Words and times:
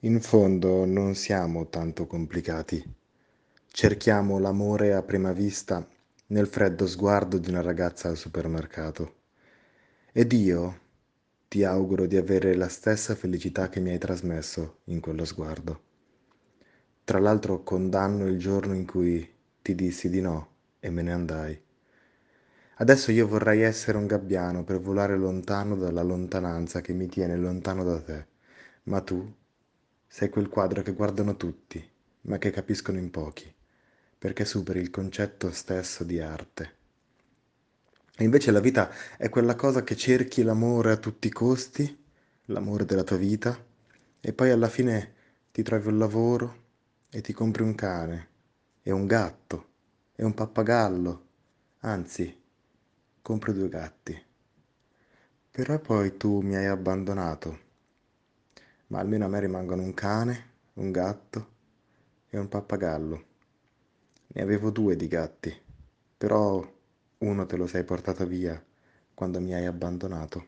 In 0.00 0.20
fondo 0.20 0.84
non 0.84 1.14
siamo 1.14 1.68
tanto 1.70 2.06
complicati. 2.06 2.84
Cerchiamo 3.66 4.38
l'amore 4.38 4.92
a 4.92 5.02
prima 5.02 5.32
vista 5.32 5.88
nel 6.26 6.48
freddo 6.48 6.86
sguardo 6.86 7.38
di 7.38 7.48
una 7.48 7.62
ragazza 7.62 8.10
al 8.10 8.18
supermercato. 8.18 9.14
Ed 10.12 10.32
io 10.34 10.80
ti 11.48 11.64
auguro 11.64 12.04
di 12.04 12.18
avere 12.18 12.54
la 12.56 12.68
stessa 12.68 13.14
felicità 13.14 13.70
che 13.70 13.80
mi 13.80 13.88
hai 13.88 13.98
trasmesso 13.98 14.80
in 14.84 15.00
quello 15.00 15.24
sguardo. 15.24 15.80
Tra 17.02 17.18
l'altro 17.18 17.62
condanno 17.62 18.26
il 18.26 18.38
giorno 18.38 18.74
in 18.74 18.84
cui 18.84 19.26
ti 19.62 19.74
dissi 19.74 20.10
di 20.10 20.20
no 20.20 20.48
e 20.78 20.90
me 20.90 21.00
ne 21.00 21.12
andai. 21.12 21.60
Adesso 22.74 23.12
io 23.12 23.26
vorrei 23.26 23.62
essere 23.62 23.96
un 23.96 24.06
gabbiano 24.06 24.62
per 24.62 24.78
volare 24.78 25.16
lontano 25.16 25.74
dalla 25.74 26.02
lontananza 26.02 26.82
che 26.82 26.92
mi 26.92 27.06
tiene 27.06 27.34
lontano 27.36 27.82
da 27.82 27.98
te, 28.02 28.26
ma 28.84 29.00
tu 29.00 29.32
sei 30.06 30.28
quel 30.28 30.48
quadro 30.48 30.82
che 30.82 30.92
guardano 30.92 31.36
tutti, 31.36 31.84
ma 32.22 32.38
che 32.38 32.50
capiscono 32.50 32.98
in 32.98 33.10
pochi, 33.10 33.52
perché 34.18 34.44
superi 34.44 34.80
il 34.80 34.90
concetto 34.90 35.50
stesso 35.52 36.04
di 36.04 36.20
arte. 36.20 36.74
E 38.16 38.24
invece 38.24 38.50
la 38.50 38.60
vita 38.60 38.90
è 39.18 39.28
quella 39.28 39.54
cosa 39.54 39.82
che 39.82 39.94
cerchi 39.94 40.42
l'amore 40.42 40.92
a 40.92 40.96
tutti 40.96 41.26
i 41.26 41.32
costi, 41.32 42.04
l'amore 42.46 42.84
della 42.84 43.04
tua 43.04 43.18
vita, 43.18 43.62
e 44.20 44.32
poi 44.32 44.50
alla 44.50 44.68
fine 44.68 45.14
ti 45.52 45.62
trovi 45.62 45.88
un 45.88 45.98
lavoro 45.98 46.64
e 47.10 47.20
ti 47.20 47.32
compri 47.32 47.62
un 47.62 47.74
cane, 47.74 48.28
e 48.82 48.90
un 48.90 49.06
gatto, 49.06 49.68
e 50.14 50.24
un 50.24 50.32
pappagallo, 50.32 51.26
anzi 51.80 52.42
compro 53.20 53.52
due 53.52 53.68
gatti. 53.68 54.24
Però 55.50 55.78
poi 55.78 56.16
tu 56.16 56.40
mi 56.40 56.56
hai 56.56 56.66
abbandonato, 56.66 57.58
ma 58.88 58.98
almeno 59.00 59.24
a 59.24 59.28
me 59.28 59.40
rimangono 59.40 59.82
un 59.82 59.94
cane, 59.94 60.50
un 60.74 60.90
gatto 60.90 61.48
e 62.28 62.38
un 62.38 62.48
pappagallo. 62.48 63.24
Ne 64.28 64.42
avevo 64.42 64.70
due 64.70 64.96
di 64.96 65.08
gatti, 65.08 65.54
però 66.16 66.64
uno 67.18 67.46
te 67.46 67.56
lo 67.56 67.66
sei 67.66 67.84
portato 67.84 68.26
via 68.26 68.62
quando 69.14 69.40
mi 69.40 69.54
hai 69.54 69.66
abbandonato. 69.66 70.46